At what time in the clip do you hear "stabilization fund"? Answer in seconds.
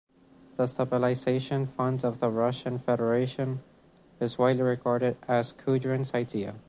0.65-2.03